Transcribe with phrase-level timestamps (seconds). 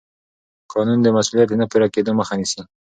[0.71, 2.61] قانون د مسوولیت د نه پوره کېدو مخه نیسي.